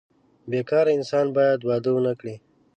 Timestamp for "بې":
0.49-0.61